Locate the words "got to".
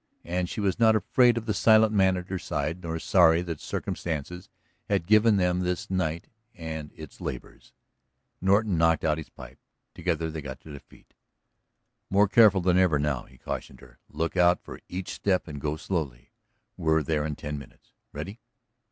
10.41-10.71